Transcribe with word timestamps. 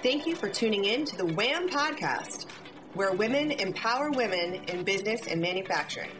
Thank 0.00 0.28
you 0.28 0.36
for 0.36 0.48
tuning 0.48 0.84
in 0.84 1.04
to 1.06 1.16
the 1.16 1.26
WHAM 1.26 1.70
podcast, 1.70 2.46
where 2.94 3.10
women 3.14 3.50
empower 3.50 4.12
women 4.12 4.54
in 4.68 4.84
business 4.84 5.26
and 5.26 5.40
manufacturing. 5.40 6.12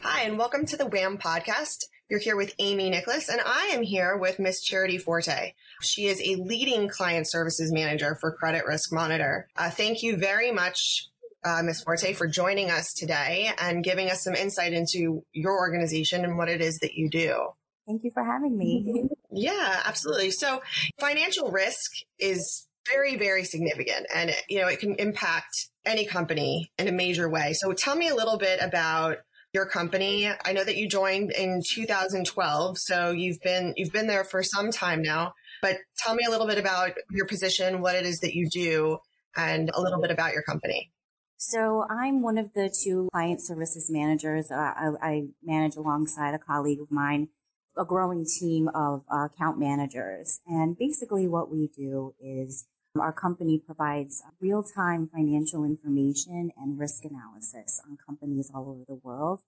Hi, 0.00 0.22
and 0.24 0.36
welcome 0.36 0.66
to 0.66 0.76
the 0.76 0.86
WHAM 0.86 1.18
podcast. 1.18 1.84
You're 2.10 2.18
here 2.18 2.34
with 2.34 2.56
Amy 2.58 2.90
Nicholas, 2.90 3.28
and 3.28 3.40
I 3.40 3.70
am 3.72 3.84
here 3.84 4.16
with 4.16 4.40
Miss 4.40 4.64
Charity 4.64 4.98
Forte. 4.98 5.52
She 5.80 6.06
is 6.06 6.20
a 6.20 6.42
leading 6.42 6.88
client 6.88 7.30
services 7.30 7.70
manager 7.70 8.16
for 8.20 8.32
Credit 8.32 8.66
Risk 8.66 8.92
Monitor. 8.92 9.46
Uh, 9.56 9.70
thank 9.70 10.02
you 10.02 10.16
very 10.16 10.50
much, 10.50 11.06
uh, 11.44 11.62
Ms. 11.62 11.82
Forte, 11.84 12.14
for 12.14 12.26
joining 12.26 12.68
us 12.68 12.92
today 12.92 13.52
and 13.60 13.84
giving 13.84 14.10
us 14.10 14.24
some 14.24 14.34
insight 14.34 14.72
into 14.72 15.24
your 15.32 15.56
organization 15.56 16.24
and 16.24 16.36
what 16.36 16.48
it 16.48 16.60
is 16.60 16.80
that 16.80 16.94
you 16.94 17.08
do. 17.08 17.52
Thank 17.88 18.04
you 18.04 18.10
for 18.10 18.22
having 18.22 18.56
me. 18.56 19.08
Yeah, 19.30 19.80
absolutely. 19.86 20.30
So 20.30 20.60
financial 21.00 21.50
risk 21.50 21.90
is 22.18 22.68
very, 22.86 23.16
very 23.16 23.44
significant 23.44 24.06
and, 24.14 24.30
you 24.48 24.60
know, 24.60 24.68
it 24.68 24.78
can 24.78 24.94
impact 24.96 25.70
any 25.86 26.04
company 26.04 26.70
in 26.78 26.86
a 26.86 26.92
major 26.92 27.30
way. 27.30 27.54
So 27.54 27.72
tell 27.72 27.96
me 27.96 28.08
a 28.08 28.14
little 28.14 28.36
bit 28.36 28.60
about 28.60 29.16
your 29.54 29.64
company. 29.64 30.30
I 30.44 30.52
know 30.52 30.64
that 30.64 30.76
you 30.76 30.86
joined 30.86 31.32
in 31.32 31.62
2012, 31.66 32.78
so 32.78 33.10
you've 33.10 33.40
been, 33.40 33.72
you've 33.76 33.92
been 33.92 34.06
there 34.06 34.24
for 34.24 34.42
some 34.42 34.70
time 34.70 35.00
now, 35.00 35.32
but 35.62 35.78
tell 35.96 36.14
me 36.14 36.24
a 36.26 36.30
little 36.30 36.46
bit 36.46 36.58
about 36.58 36.90
your 37.10 37.24
position, 37.24 37.80
what 37.80 37.94
it 37.94 38.04
is 38.04 38.20
that 38.20 38.34
you 38.34 38.50
do 38.50 38.98
and 39.34 39.70
a 39.72 39.80
little 39.80 40.00
bit 40.00 40.10
about 40.10 40.34
your 40.34 40.42
company. 40.42 40.90
So 41.38 41.86
I'm 41.88 42.20
one 42.20 42.36
of 42.36 42.52
the 42.52 42.68
two 42.68 43.08
client 43.12 43.40
services 43.40 43.88
managers. 43.90 44.50
Uh, 44.50 44.56
I, 44.56 44.90
I 45.00 45.22
manage 45.42 45.76
alongside 45.76 46.34
a 46.34 46.38
colleague 46.38 46.80
of 46.80 46.90
mine 46.90 47.28
a 47.78 47.84
growing 47.84 48.26
team 48.26 48.68
of 48.74 49.04
uh, 49.12 49.26
account 49.26 49.58
managers. 49.58 50.40
And 50.46 50.76
basically 50.76 51.26
what 51.28 51.50
we 51.50 51.68
do 51.76 52.14
is 52.20 52.66
our 52.98 53.12
company 53.12 53.62
provides 53.64 54.22
real-time 54.40 55.08
financial 55.12 55.64
information 55.64 56.50
and 56.56 56.78
risk 56.78 57.04
analysis 57.04 57.80
on 57.88 57.96
companies 58.04 58.50
all 58.54 58.68
over 58.68 58.84
the 58.86 59.00
world. 59.02 59.40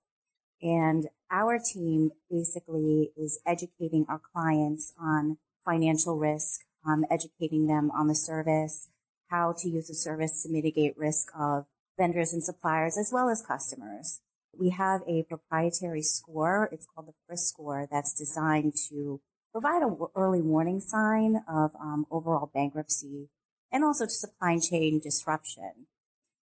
And 0.63 1.09
our 1.31 1.59
team 1.59 2.11
basically 2.31 3.13
is 3.17 3.41
educating 3.47 4.07
our 4.09 4.21
clients 4.33 4.93
on 5.01 5.39
financial 5.65 6.19
risk, 6.19 6.61
um, 6.87 7.05
educating 7.11 7.67
them 7.67 7.91
on 7.91 8.09
the 8.09 8.15
service, 8.15 8.91
how 9.29 9.55
to 9.59 9.69
use 9.69 9.89
the 9.89 9.95
service 9.95 10.43
to 10.43 10.51
mitigate 10.51 10.97
risk 10.99 11.29
of 11.39 11.67
vendors 11.99 12.33
and 12.33 12.45
suppliers 12.45 12.97
as 12.99 13.11
well 13.13 13.29
as 13.29 13.43
customers. 13.43 14.21
We 14.61 14.69
have 14.71 15.01
a 15.09 15.23
proprietary 15.23 16.03
score. 16.03 16.69
It's 16.71 16.87
called 16.87 17.09
the 17.09 17.15
FRISK 17.27 17.49
score 17.49 17.89
that's 17.91 18.13
designed 18.13 18.75
to 18.91 19.19
provide 19.53 19.83
an 19.83 19.97
early 20.15 20.43
warning 20.43 20.81
sign 20.81 21.43
of 21.49 21.75
um, 21.81 22.07
overall 22.11 22.51
bankruptcy 22.53 23.31
and 23.73 23.83
also 23.83 24.05
to 24.05 24.11
supply 24.11 24.59
chain 24.59 25.01
disruption. 25.03 25.87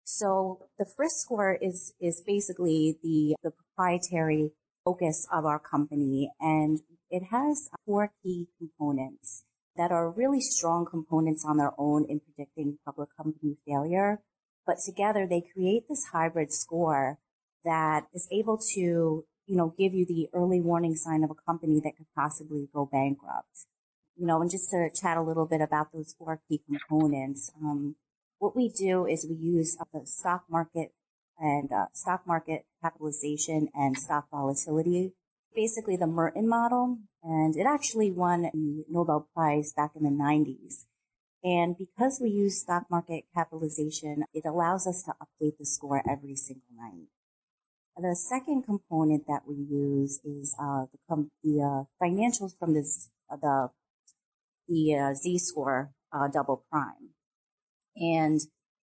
So 0.04 0.60
the 0.78 0.84
FRISK 0.84 1.16
score 1.16 1.58
is, 1.60 1.94
is 2.00 2.22
basically 2.24 2.98
the, 3.02 3.34
the 3.42 3.50
proprietary 3.50 4.52
focus 4.84 5.26
of 5.32 5.44
our 5.44 5.58
company 5.58 6.30
and 6.40 6.78
it 7.10 7.24
has 7.32 7.68
four 7.84 8.12
key 8.22 8.46
components 8.58 9.42
that 9.76 9.90
are 9.90 10.08
really 10.08 10.40
strong 10.40 10.86
components 10.86 11.44
on 11.44 11.56
their 11.56 11.72
own 11.76 12.06
in 12.08 12.20
predicting 12.20 12.78
public 12.84 13.08
company 13.16 13.56
failure. 13.66 14.20
But 14.64 14.76
together 14.86 15.26
they 15.26 15.42
create 15.52 15.88
this 15.88 16.06
hybrid 16.12 16.52
score 16.52 17.18
that 17.64 18.06
is 18.14 18.28
able 18.32 18.58
to, 18.74 18.80
you 18.80 19.56
know, 19.56 19.74
give 19.76 19.94
you 19.94 20.06
the 20.06 20.28
early 20.32 20.60
warning 20.60 20.96
sign 20.96 21.24
of 21.24 21.30
a 21.30 21.34
company 21.46 21.80
that 21.82 21.96
could 21.96 22.06
possibly 22.14 22.68
go 22.72 22.88
bankrupt. 22.90 23.66
You 24.16 24.26
know, 24.26 24.40
and 24.40 24.50
just 24.50 24.70
to 24.70 24.90
chat 24.94 25.16
a 25.16 25.22
little 25.22 25.46
bit 25.46 25.60
about 25.60 25.92
those 25.92 26.14
four 26.16 26.40
key 26.48 26.60
components, 26.66 27.50
um, 27.60 27.96
what 28.38 28.54
we 28.54 28.68
do 28.68 29.06
is 29.06 29.26
we 29.28 29.36
use 29.36 29.76
the 29.92 30.06
stock 30.06 30.44
market 30.48 30.92
and 31.38 31.72
uh, 31.72 31.86
stock 31.92 32.26
market 32.26 32.66
capitalization 32.82 33.68
and 33.74 33.98
stock 33.98 34.26
volatility, 34.30 35.14
basically 35.54 35.96
the 35.96 36.06
Merton 36.06 36.48
model, 36.48 36.98
and 37.22 37.56
it 37.56 37.66
actually 37.66 38.10
won 38.10 38.50
the 38.52 38.84
Nobel 38.88 39.28
Prize 39.34 39.72
back 39.72 39.92
in 39.96 40.04
the 40.04 40.10
90s. 40.10 40.84
And 41.42 41.76
because 41.76 42.20
we 42.22 42.30
use 42.30 42.60
stock 42.60 42.84
market 42.90 43.24
capitalization, 43.34 44.24
it 44.32 44.44
allows 44.46 44.86
us 44.86 45.02
to 45.04 45.12
update 45.12 45.58
the 45.58 45.66
score 45.66 46.02
every 46.08 46.36
single 46.36 46.62
night. 46.74 47.08
The 47.96 48.16
second 48.16 48.64
component 48.64 49.28
that 49.28 49.42
we 49.46 49.54
use 49.54 50.20
is 50.24 50.56
uh, 50.60 50.86
the, 50.90 50.98
com- 51.08 51.30
the 51.44 51.62
uh, 51.62 52.04
financials 52.04 52.58
from 52.58 52.74
this, 52.74 53.10
uh, 53.30 53.36
the 53.36 53.70
the 54.66 54.96
uh, 54.96 55.14
Z 55.14 55.38
score 55.38 55.92
uh, 56.12 56.26
double 56.28 56.64
prime. 56.70 57.10
And 57.96 58.40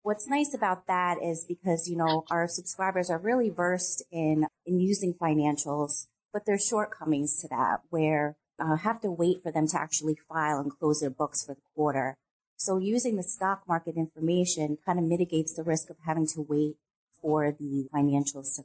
what's 0.03 0.27
nice 0.29 0.55
about 0.55 0.89
that 0.89 1.19
is 1.23 1.45
because 1.47 1.89
you 1.89 1.97
know 1.97 2.25
our 2.31 2.49
subscribers 2.49 3.09
are 3.09 3.19
really 3.19 3.49
versed 3.49 4.03
in 4.11 4.49
in 4.65 4.81
using 4.81 5.15
financials, 5.15 6.07
but 6.33 6.43
there's 6.45 6.67
shortcomings 6.67 7.41
to 7.43 7.49
that 7.49 7.83
where 7.91 8.37
uh, 8.59 8.77
have 8.77 9.01
to 9.03 9.11
wait 9.11 9.43
for 9.43 9.53
them 9.53 9.69
to 9.69 9.79
actually 9.79 10.17
file 10.29 10.59
and 10.59 10.73
close 10.79 11.01
their 11.01 11.11
books 11.11 11.45
for 11.45 11.55
the 11.55 11.61
quarter. 11.77 12.17
So 12.57 12.79
using 12.79 13.17
the 13.17 13.23
stock 13.23 13.63
market 13.69 13.97
information 13.97 14.79
kind 14.85 14.99
of 14.99 15.05
mitigates 15.05 15.55
the 15.55 15.63
risk 15.63 15.91
of 15.91 15.97
having 16.07 16.27
to 16.29 16.45
wait 16.49 16.77
for 17.21 17.53
the 17.53 17.89
financials 17.95 18.57
to 18.57 18.63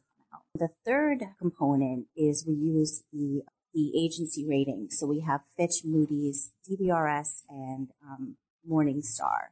the 0.55 0.69
third 0.85 1.23
component 1.39 2.07
is 2.15 2.45
we 2.47 2.53
use 2.53 3.03
the 3.11 3.43
the 3.73 3.93
agency 3.97 4.45
ratings. 4.47 4.99
So 4.99 5.07
we 5.07 5.21
have 5.21 5.41
Fitch, 5.55 5.85
Moody's, 5.85 6.51
DBRS, 6.69 7.43
and 7.49 7.87
um, 8.05 8.35
Morningstar, 8.69 9.51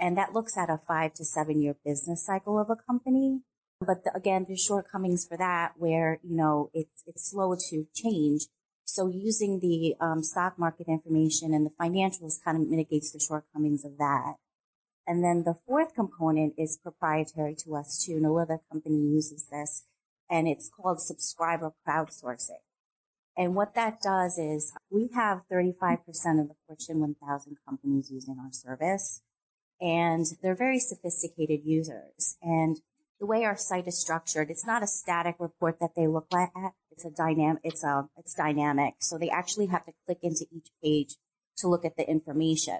and 0.00 0.16
that 0.16 0.32
looks 0.32 0.56
at 0.56 0.70
a 0.70 0.78
five 0.78 1.12
to 1.14 1.24
seven 1.24 1.60
year 1.60 1.76
business 1.84 2.24
cycle 2.24 2.58
of 2.58 2.70
a 2.70 2.76
company. 2.76 3.42
But 3.80 4.04
the, 4.04 4.12
again, 4.16 4.46
there's 4.48 4.64
shortcomings 4.64 5.26
for 5.28 5.36
that 5.36 5.74
where 5.76 6.18
you 6.22 6.36
know 6.36 6.70
it's 6.72 7.04
it's 7.06 7.30
slow 7.30 7.54
to 7.70 7.86
change. 7.94 8.46
So 8.84 9.06
using 9.06 9.60
the 9.60 9.96
um, 10.00 10.22
stock 10.22 10.58
market 10.58 10.88
information 10.88 11.52
and 11.52 11.66
the 11.66 11.70
financials 11.78 12.42
kind 12.42 12.56
of 12.56 12.68
mitigates 12.68 13.12
the 13.12 13.20
shortcomings 13.20 13.84
of 13.84 13.98
that. 13.98 14.36
And 15.06 15.22
then 15.22 15.44
the 15.44 15.56
fourth 15.66 15.94
component 15.94 16.54
is 16.56 16.78
proprietary 16.82 17.54
to 17.64 17.76
us 17.76 18.02
too. 18.02 18.18
No 18.18 18.38
other 18.38 18.60
company 18.72 18.96
uses 18.96 19.46
this 19.50 19.84
and 20.30 20.46
it's 20.48 20.68
called 20.68 21.00
subscriber 21.00 21.72
crowdsourcing. 21.86 22.62
And 23.36 23.54
what 23.54 23.74
that 23.74 24.00
does 24.00 24.36
is 24.36 24.72
we 24.90 25.10
have 25.14 25.42
35% 25.50 25.98
of 26.40 26.48
the 26.48 26.56
Fortune 26.66 27.00
1000 27.00 27.56
companies 27.66 28.10
using 28.10 28.36
our 28.38 28.50
service 28.50 29.22
and 29.80 30.26
they're 30.42 30.56
very 30.56 30.80
sophisticated 30.80 31.60
users. 31.64 32.36
And 32.42 32.80
the 33.20 33.26
way 33.26 33.44
our 33.44 33.56
site 33.56 33.86
is 33.86 34.00
structured, 34.00 34.50
it's 34.50 34.66
not 34.66 34.82
a 34.82 34.86
static 34.86 35.36
report 35.38 35.78
that 35.80 35.94
they 35.96 36.06
look 36.06 36.26
at. 36.32 36.72
It's 36.90 37.04
a 37.04 37.10
dynamic, 37.10 37.60
it's 37.64 37.84
a, 37.84 38.08
it's 38.16 38.34
dynamic. 38.34 38.94
So 39.00 39.18
they 39.18 39.30
actually 39.30 39.66
have 39.66 39.84
to 39.86 39.92
click 40.04 40.18
into 40.22 40.46
each 40.52 40.70
page 40.82 41.14
to 41.58 41.68
look 41.68 41.84
at 41.84 41.96
the 41.96 42.08
information. 42.08 42.78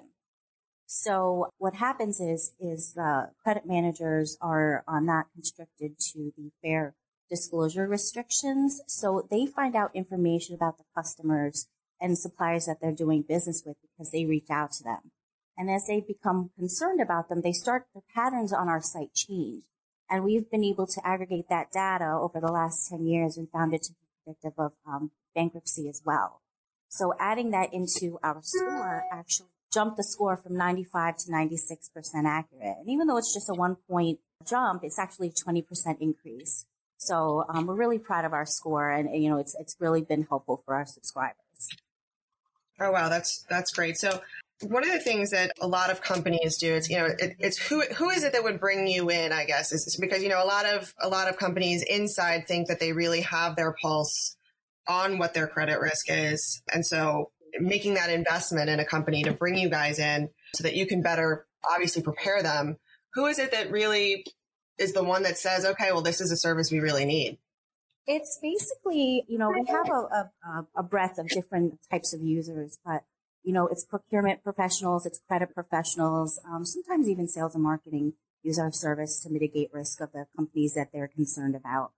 So 0.85 1.49
what 1.57 1.75
happens 1.75 2.19
is, 2.19 2.53
is 2.59 2.93
the 2.95 3.31
credit 3.43 3.63
managers 3.65 4.37
are, 4.41 4.83
are 4.87 5.01
not 5.01 5.27
constricted 5.33 5.99
to 6.13 6.33
the 6.35 6.51
fair 6.61 6.95
disclosure 7.29 7.87
restrictions. 7.87 8.81
So 8.87 9.27
they 9.29 9.45
find 9.45 9.75
out 9.75 9.91
information 9.95 10.55
about 10.55 10.77
the 10.77 10.85
customers 10.95 11.67
and 12.01 12.17
suppliers 12.17 12.65
that 12.65 12.77
they're 12.81 12.91
doing 12.91 13.23
business 13.27 13.63
with 13.65 13.77
because 13.81 14.11
they 14.11 14.25
reach 14.25 14.49
out 14.49 14.71
to 14.73 14.83
them. 14.83 15.11
And 15.57 15.69
as 15.69 15.87
they 15.87 15.99
become 15.99 16.51
concerned 16.57 17.01
about 17.01 17.27
them, 17.27 17.41
they 17.41 17.51
start 17.51 17.87
the 17.93 18.01
patterns 18.15 18.53
on 18.53 18.69
our 18.69 18.81
site 18.81 19.13
change. 19.13 19.65
And 20.09 20.23
we've 20.23 20.49
been 20.49 20.63
able 20.63 20.87
to 20.87 21.05
aggregate 21.05 21.49
that 21.49 21.71
data 21.71 22.17
over 22.19 22.39
the 22.39 22.51
last 22.51 22.89
10 22.89 23.05
years 23.05 23.37
and 23.37 23.49
found 23.51 23.73
it 23.73 23.83
to 23.83 23.91
be 23.91 23.97
predictive 24.23 24.53
of 24.57 24.71
um, 24.87 25.11
bankruptcy 25.35 25.87
as 25.89 26.01
well. 26.05 26.41
So 26.87 27.13
adding 27.19 27.51
that 27.51 27.73
into 27.73 28.17
our 28.23 28.39
score 28.41 29.03
actually 29.11 29.49
jumped 29.71 29.97
the 29.97 30.03
score 30.03 30.35
from 30.35 30.57
95 30.57 31.17
to 31.17 31.31
96% 31.31 32.25
accurate. 32.25 32.77
And 32.79 32.89
even 32.89 33.07
though 33.07 33.17
it's 33.17 33.33
just 33.33 33.49
a 33.49 33.53
one 33.53 33.75
point 33.87 34.19
jump, 34.47 34.83
it's 34.83 34.97
actually 34.97 35.27
a 35.27 35.49
20% 35.49 35.63
increase. 35.99 36.65
So 36.99 37.45
um, 37.47 37.65
we're 37.65 37.75
really 37.75 37.97
proud 37.97 38.25
of 38.25 38.33
our 38.33 38.45
score, 38.45 38.89
and, 38.89 39.09
you 39.23 39.29
know 39.29 39.37
it's 39.37 39.55
it's 39.59 39.75
really 39.79 40.01
been 40.01 40.27
helpful 40.29 40.61
for 40.65 40.75
our 40.75 40.85
subscribers. 40.85 41.69
Oh 42.79 42.91
wow, 42.91 43.09
that's 43.09 43.45
that's 43.49 43.73
great. 43.73 43.97
So 43.97 44.21
one 44.61 44.83
of 44.83 44.91
the 44.91 44.99
things 44.99 45.31
that 45.31 45.51
a 45.61 45.67
lot 45.67 45.89
of 45.89 46.01
companies 46.01 46.57
do 46.57 46.73
is 46.73 46.89
you 46.89 46.97
know 46.97 47.05
it, 47.05 47.35
it's 47.39 47.57
who 47.57 47.81
who 47.95 48.09
is 48.09 48.23
it 48.23 48.33
that 48.33 48.43
would 48.43 48.59
bring 48.59 48.87
you 48.87 49.09
in 49.09 49.31
i 49.31 49.45
guess 49.45 49.71
is 49.71 49.97
because 50.01 50.21
you 50.21 50.27
know 50.27 50.43
a 50.43 50.45
lot 50.45 50.65
of 50.65 50.93
a 51.01 51.07
lot 51.07 51.29
of 51.29 51.37
companies 51.37 51.81
inside 51.83 52.45
think 52.45 52.67
that 52.67 52.79
they 52.79 52.91
really 52.91 53.21
have 53.21 53.55
their 53.55 53.73
pulse 53.81 54.35
on 54.87 55.17
what 55.17 55.33
their 55.33 55.47
credit 55.47 55.79
risk 55.79 56.07
is 56.09 56.61
and 56.73 56.85
so 56.85 57.31
making 57.59 57.93
that 57.93 58.09
investment 58.09 58.69
in 58.69 58.81
a 58.81 58.85
company 58.85 59.23
to 59.23 59.31
bring 59.31 59.55
you 59.55 59.69
guys 59.69 59.97
in 59.97 60.29
so 60.53 60.63
that 60.63 60.75
you 60.75 60.85
can 60.85 61.01
better 61.01 61.47
obviously 61.71 62.01
prepare 62.01 62.43
them 62.43 62.75
who 63.13 63.27
is 63.27 63.39
it 63.39 63.51
that 63.51 63.71
really 63.71 64.25
is 64.79 64.93
the 64.93 65.03
one 65.03 65.23
that 65.23 65.37
says, 65.37 65.65
okay, 65.65 65.91
well, 65.91 66.01
this 66.01 66.21
is 66.21 66.31
a 66.31 66.37
service 66.37 66.71
we 66.71 66.79
really 66.79 67.05
need? 67.05 67.37
It's 68.07 68.39
basically, 68.41 69.23
you 69.27 69.37
know, 69.37 69.49
we 69.49 69.65
have 69.67 69.89
a, 69.89 70.29
a, 70.47 70.67
a 70.77 70.83
breadth 70.83 71.19
of 71.19 71.27
different 71.27 71.79
types 71.91 72.13
of 72.13 72.21
users, 72.21 72.79
but 72.83 73.03
you 73.43 73.53
know, 73.53 73.67
it's 73.67 73.85
procurement 73.85 74.43
professionals, 74.43 75.05
it's 75.05 75.21
credit 75.27 75.53
professionals, 75.53 76.39
um, 76.49 76.65
sometimes 76.65 77.07
even 77.07 77.27
sales 77.27 77.55
and 77.55 77.63
marketing 77.63 78.13
use 78.43 78.59
our 78.59 78.71
service 78.71 79.19
to 79.21 79.29
mitigate 79.29 79.69
risk 79.73 80.01
of 80.01 80.11
the 80.11 80.25
companies 80.35 80.73
that 80.73 80.89
they're 80.93 81.07
concerned 81.07 81.55
about. 81.55 81.91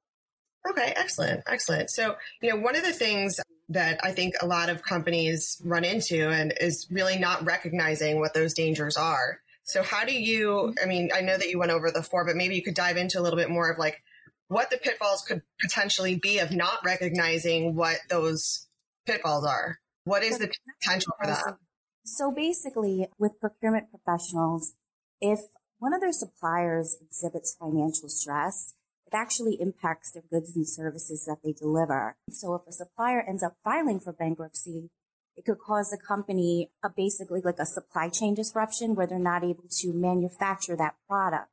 Okay, 0.70 0.94
excellent, 0.96 1.44
excellent. 1.48 1.90
So, 1.90 2.16
you 2.42 2.50
know, 2.50 2.58
one 2.58 2.76
of 2.76 2.84
the 2.84 2.94
things 2.94 3.40
that 3.70 4.00
I 4.04 4.12
think 4.12 4.36
a 4.42 4.46
lot 4.46 4.70
of 4.70 4.84
companies 4.84 5.62
run 5.64 5.84
into 5.84 6.30
and 6.30 6.54
is 6.60 6.88
really 6.92 7.18
not 7.18 7.44
recognizing 7.46 8.20
what 8.20 8.34
those 8.34 8.54
dangers 8.54 8.98
are. 8.98 9.40
So, 9.64 9.84
how 9.84 10.06
do 10.06 10.14
you, 10.14 10.74
I 10.82 10.86
mean, 10.86 11.10
I 11.14 11.22
know 11.22 11.38
that 11.38 11.50
you 11.50 11.60
went 11.60 11.72
over 11.72 11.92
the 11.92 12.04
four, 12.04 12.26
but 12.26 12.36
maybe 12.36 12.56
you 12.56 12.64
could 12.64 12.76
dive 12.76 12.98
into 12.98 13.20
a 13.20 13.22
little 13.22 13.38
bit 13.38 13.50
more 13.50 13.70
of 13.70 13.78
like 13.78 14.02
what 14.48 14.70
the 14.70 14.78
pitfalls 14.78 15.22
could 15.22 15.42
potentially 15.62 16.16
be 16.16 16.40
of 16.40 16.52
not 16.52 16.80
recognizing 16.84 17.76
what 17.76 17.98
those 18.10 18.68
pitfalls 19.06 19.46
are. 19.46 19.80
What 20.04 20.24
is 20.24 20.40
the 20.40 20.52
potential 20.82 21.14
for 21.20 21.28
that? 21.28 21.58
So 22.04 22.32
basically, 22.32 23.08
with 23.20 23.40
procurement 23.40 23.88
professionals, 23.92 24.74
if 25.22 25.40
one 25.80 25.94
of 25.94 26.02
their 26.02 26.12
suppliers 26.12 26.98
exhibits 27.02 27.56
financial 27.60 28.10
stress, 28.10 28.74
it 29.06 29.16
actually 29.16 29.58
impacts 29.60 30.12
their 30.12 30.24
goods 30.30 30.56
and 30.56 30.68
services 30.68 31.26
that 31.26 31.38
they 31.44 31.54
deliver. 31.54 32.18
So 32.30 32.56
if 32.56 32.62
a 32.68 32.72
supplier 32.72 33.24
ends 33.28 33.44
up 33.44 33.54
filing 33.64 34.00
for 34.00 34.14
bankruptcy, 34.14 34.90
it 35.36 35.46
could 35.46 35.60
cause 35.60 35.90
the 35.90 35.98
company 35.98 36.72
a 36.84 36.90
basically 36.90 37.42
like 37.42 37.60
a 37.60 37.66
supply 37.66 38.10
chain 38.10 38.34
disruption 38.34 38.96
where 38.96 39.08
they're 39.08 39.20
not 39.20 39.44
able 39.44 39.66
to 39.80 39.94
manufacture 39.94 40.76
that 40.76 40.96
product. 41.08 41.50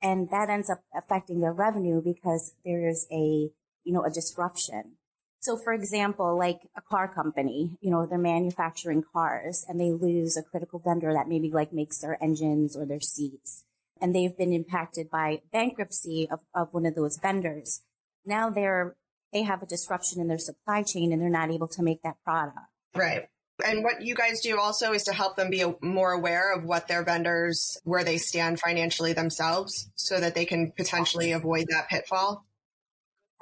And 0.00 0.30
that 0.30 0.48
ends 0.48 0.70
up 0.70 0.78
affecting 0.96 1.40
their 1.40 1.52
revenue 1.52 2.00
because 2.02 2.54
there's 2.64 3.06
a, 3.10 3.50
you 3.84 3.92
know, 3.92 4.04
a 4.04 4.10
disruption. 4.10 4.96
So 5.40 5.56
for 5.56 5.72
example, 5.72 6.36
like 6.36 6.60
a 6.76 6.80
car 6.80 7.12
company, 7.12 7.76
you 7.80 7.90
know, 7.90 8.06
they're 8.06 8.18
manufacturing 8.18 9.02
cars 9.12 9.64
and 9.68 9.80
they 9.80 9.90
lose 9.90 10.36
a 10.36 10.42
critical 10.42 10.78
vendor 10.78 11.12
that 11.12 11.28
maybe 11.28 11.50
like 11.50 11.72
makes 11.72 11.98
their 11.98 12.22
engines 12.22 12.76
or 12.76 12.86
their 12.86 13.00
seats. 13.00 13.64
And 14.00 14.14
they've 14.14 14.36
been 14.36 14.52
impacted 14.52 15.10
by 15.10 15.42
bankruptcy 15.52 16.28
of, 16.30 16.40
of 16.54 16.72
one 16.72 16.86
of 16.86 16.94
those 16.94 17.18
vendors. 17.18 17.82
Now 18.24 18.50
they're, 18.50 18.96
they 19.32 19.42
have 19.42 19.62
a 19.62 19.66
disruption 19.66 20.20
in 20.20 20.28
their 20.28 20.38
supply 20.38 20.82
chain 20.82 21.12
and 21.12 21.20
they're 21.20 21.28
not 21.28 21.50
able 21.50 21.68
to 21.68 21.82
make 21.82 22.02
that 22.02 22.22
product. 22.24 22.58
Right. 22.94 23.28
And 23.64 23.82
what 23.82 24.02
you 24.02 24.14
guys 24.14 24.40
do 24.40 24.58
also 24.58 24.92
is 24.92 25.02
to 25.04 25.12
help 25.12 25.36
them 25.36 25.50
be 25.50 25.64
more 25.82 26.12
aware 26.12 26.52
of 26.54 26.64
what 26.64 26.86
their 26.86 27.02
vendors, 27.02 27.76
where 27.82 28.04
they 28.04 28.16
stand 28.16 28.60
financially 28.60 29.12
themselves 29.12 29.90
so 29.96 30.20
that 30.20 30.34
they 30.34 30.44
can 30.44 30.72
potentially 30.76 31.32
avoid 31.32 31.66
that 31.70 31.88
pitfall. 31.88 32.46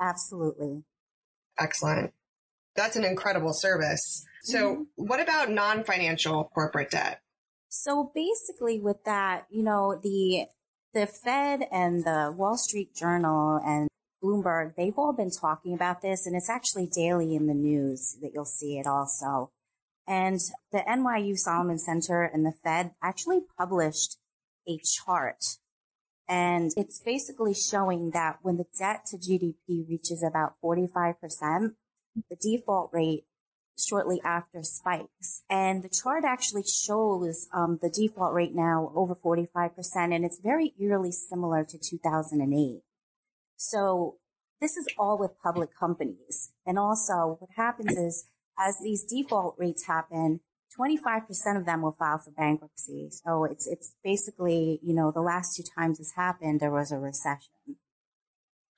Absolutely. 0.00 0.84
Excellent. 1.58 2.12
That's 2.76 2.96
an 2.96 3.04
incredible 3.04 3.52
service. 3.52 4.24
So 4.42 4.72
mm-hmm. 4.72 4.82
what 4.96 5.20
about 5.20 5.50
non-financial 5.50 6.50
corporate 6.54 6.90
debt? 6.90 7.20
So 7.68 8.10
basically 8.14 8.80
with 8.80 9.04
that, 9.04 9.46
you 9.50 9.62
know, 9.62 10.00
the, 10.02 10.46
the 10.94 11.06
Fed 11.06 11.60
and 11.70 12.04
the 12.04 12.32
Wall 12.34 12.56
Street 12.56 12.94
Journal 12.94 13.60
and 13.66 13.88
Bloomberg, 14.22 14.74
they've 14.76 14.98
all 14.98 15.12
been 15.12 15.30
talking 15.30 15.74
about 15.74 16.02
this 16.02 16.26
and 16.26 16.36
it's 16.36 16.50
actually 16.50 16.86
daily 16.86 17.34
in 17.34 17.46
the 17.46 17.54
news 17.54 18.16
that 18.22 18.32
you'll 18.34 18.44
see 18.44 18.78
it 18.78 18.86
also. 18.86 19.50
And 20.06 20.40
the 20.72 20.84
NYU 20.88 21.36
Salomon 21.36 21.78
Center 21.78 22.22
and 22.22 22.44
the 22.44 22.52
Fed 22.62 22.92
actually 23.02 23.40
published 23.58 24.18
a 24.68 24.78
chart 24.78 25.42
and 26.28 26.72
it's 26.76 26.98
basically 26.98 27.54
showing 27.54 28.10
that 28.10 28.38
when 28.42 28.56
the 28.56 28.66
debt 28.78 29.06
to 29.06 29.16
GDP 29.16 29.88
reaches 29.88 30.22
about 30.22 30.54
45%, 30.62 31.74
the 32.28 32.36
default 32.36 32.90
rate 32.92 33.24
shortly 33.78 34.20
after 34.24 34.62
spikes. 34.62 35.42
And 35.48 35.82
the 35.82 35.88
chart 35.88 36.24
actually 36.24 36.64
shows 36.64 37.46
um, 37.52 37.78
the 37.80 37.90
default 37.90 38.34
rate 38.34 38.54
now 38.54 38.90
over 38.94 39.14
45%, 39.14 39.70
and 40.14 40.24
it's 40.24 40.40
very 40.40 40.74
eerily 40.80 41.12
similar 41.12 41.62
to 41.64 41.78
2008. 41.78 42.82
So 43.56 44.16
this 44.60 44.76
is 44.76 44.86
all 44.98 45.18
with 45.18 45.32
public 45.42 45.70
companies. 45.78 46.52
And 46.64 46.78
also 46.78 47.36
what 47.40 47.50
happens 47.56 47.96
is 47.96 48.26
as 48.58 48.78
these 48.82 49.04
default 49.04 49.56
rates 49.58 49.86
happen, 49.86 50.40
25% 50.78 51.56
of 51.56 51.64
them 51.64 51.82
will 51.82 51.92
file 51.92 52.18
for 52.18 52.30
bankruptcy. 52.30 53.08
So 53.10 53.44
it's, 53.44 53.66
it's 53.66 53.94
basically, 54.04 54.80
you 54.82 54.94
know, 54.94 55.10
the 55.10 55.20
last 55.20 55.56
two 55.56 55.62
times 55.62 55.98
this 55.98 56.12
happened, 56.16 56.60
there 56.60 56.70
was 56.70 56.92
a 56.92 56.98
recession. 56.98 57.76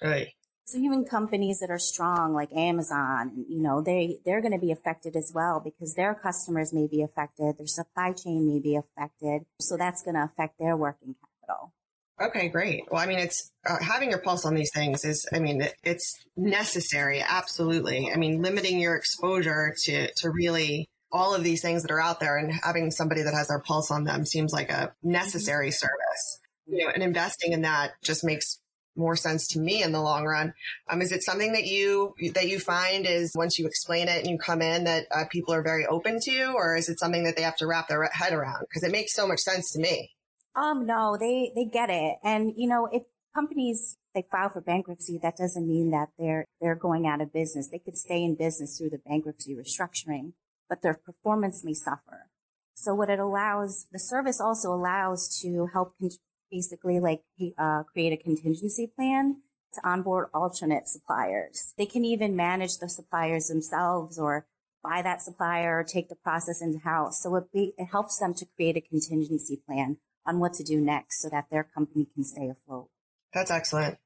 Right. 0.03 0.29
So 0.65 0.79
even 0.79 1.07
companies 1.07 1.61
that 1.61 1.71
are 1.71 1.79
strong 1.79 2.35
like 2.35 2.53
Amazon, 2.53 3.47
you 3.49 3.63
know, 3.63 3.81
they, 3.81 4.19
they're 4.25 4.43
going 4.43 4.53
to 4.53 4.59
be 4.59 4.71
affected 4.71 5.17
as 5.17 5.33
well 5.35 5.63
because 5.65 5.95
their 5.95 6.15
customers 6.15 6.75
may 6.75 6.87
be 6.87 7.03
affected. 7.03 7.57
Their 7.57 7.67
supply 7.67 8.13
chain 8.13 8.47
may 8.47 8.61
be 8.61 8.77
affected. 8.77 9.47
So 9.61 9.77
that's 9.79 10.03
going 10.03 10.15
to 10.17 10.25
affect 10.25 10.59
their 10.59 10.77
working 10.77 11.15
capital. 11.15 11.73
Okay, 12.21 12.49
great. 12.49 12.85
Well, 12.91 13.01
I 13.01 13.07
mean, 13.07 13.19
it's 13.19 13.53
uh, 13.69 13.77
having 13.81 14.11
your 14.11 14.19
pulse 14.19 14.45
on 14.45 14.55
these 14.55 14.73
things 14.75 15.05
is, 15.05 15.27
I 15.33 15.39
mean, 15.39 15.61
it, 15.61 15.75
it's 15.85 16.19
necessary. 16.37 17.23
Absolutely. 17.27 18.11
I 18.13 18.17
mean, 18.17 18.43
limiting 18.43 18.81
your 18.81 18.97
exposure 18.97 19.75
to, 19.85 20.13
to 20.13 20.31
really 20.31 20.89
all 21.13 21.35
of 21.35 21.45
these 21.45 21.63
things 21.63 21.83
that 21.83 21.91
are 21.91 22.01
out 22.01 22.21
there 22.21 22.37
and 22.37 22.53
having 22.53 22.91
somebody 22.91 23.23
that 23.23 23.35
has 23.35 23.49
their 23.49 23.61
pulse 23.61 23.91
on 23.91 24.05
them 24.05 24.27
seems 24.27 24.53
like 24.53 24.71
a 24.71 24.93
necessary 25.03 25.71
service. 25.71 26.41
You 26.67 26.85
know, 26.85 26.93
and 26.93 27.03
investing 27.03 27.53
in 27.53 27.63
that 27.63 27.93
just 28.03 28.25
makes 28.25 28.59
more 28.97 29.17
sense 29.17 29.47
to 29.47 29.61
me 29.61 29.83
in 29.83 29.93
the 29.93 30.03
long 30.03 30.27
run. 30.27 30.53
Um, 30.91 31.01
is 31.01 31.13
it 31.13 31.23
something 31.23 31.53
that 31.53 31.67
you 31.67 32.15
that 32.35 32.49
you 32.49 32.59
find 32.59 33.07
is 33.07 33.33
once 33.35 33.59
you 33.59 33.67
explain 33.67 34.09
it 34.09 34.19
and 34.19 34.27
you 34.27 34.39
come 34.39 34.61
in 34.61 34.85
that 34.85 35.07
uh, 35.15 35.25
people 35.31 35.55
are 35.55 35.63
very 35.63 35.87
open 35.87 36.19
to, 36.25 36.53
or 36.57 36.77
is 36.77 36.89
it 36.89 36.99
something 36.99 37.25
that 37.25 37.37
they 37.37 37.43
have 37.43 37.57
to 37.59 37.67
wrap 37.67 37.89
their 37.89 38.11
head 38.13 38.33
around? 38.33 38.67
Because 38.69 38.83
it 38.83 38.93
makes 38.93 39.15
so 39.15 39.27
much 39.27 39.39
sense 39.39 39.71
to 39.73 39.79
me. 39.79 40.11
Um, 40.59 40.87
no, 40.87 41.17
they 41.19 41.53
they 41.55 41.65
get 41.65 41.91
it, 41.91 42.17
and 42.25 42.53
you 42.57 42.69
know, 42.69 42.89
if 42.91 43.03
companies 43.35 43.97
they 44.15 44.25
file 44.31 44.49
for 44.49 44.61
bankruptcy, 44.61 45.19
that 45.23 45.37
doesn't 45.37 45.69
mean 45.69 45.91
that 45.91 46.09
they're 46.19 46.45
they're 46.61 46.75
going 46.75 47.07
out 47.07 47.21
of 47.21 47.33
business. 47.33 47.69
They 47.69 47.79
could 47.79 47.97
stay 47.97 48.25
in 48.25 48.35
business 48.35 48.79
through 48.79 48.91
the 48.91 48.99
bankruptcy 48.99 49.55
restructuring 49.55 50.33
but 50.69 50.83
their 50.83 50.95
performance 50.95 51.65
may 51.65 51.75
suffer. 51.75 52.29
So 52.75 52.95
what 52.95 53.11
it 53.11 53.19
allows, 53.19 53.87
the 53.91 53.99
service 53.99 54.41
also 54.41 54.73
allows 54.73 55.41
to 55.41 55.69
help 55.73 55.95
con- 56.01 56.11
basically 56.51 57.01
like 57.01 57.23
uh, 57.59 57.83
create 57.85 58.13
a 58.13 58.23
contingency 58.23 58.91
plan 58.95 59.39
to 59.75 59.89
onboard 59.89 60.29
alternate 60.33 60.89
suppliers. 60.89 61.75
They 61.77 61.87
can 61.87 62.05
even 62.05 62.37
manage 62.37 62.79
the 62.79 62.89
suppliers 62.89 63.49
themselves 63.49 64.19
or 64.19 64.47
buy 64.83 65.03
that 65.03 65.21
supplier 65.21 65.79
or 65.79 65.85
take 65.85 66.09
the 66.09 66.15
process 66.15 66.63
into 66.63 66.79
house. 66.79 67.23
So 67.23 67.35
it, 67.37 67.53
be, 67.53 67.75
it 67.77 67.87
helps 67.87 68.19
them 68.19 68.33
to 68.35 68.47
create 68.57 68.77
a 68.77 68.81
contingency 68.81 69.61
plan 69.67 69.99
on 70.29 70.39
what 70.39 70.53
to 70.55 70.63
do 70.63 70.81
next 70.81 71.23
so 71.23 71.29
that 71.31 71.47
their 71.51 71.65
company 71.65 72.07
can 72.15 72.25
stay 72.25 72.49
afloat. 72.49 72.89
That's 73.33 73.51
excellent. 73.51 73.99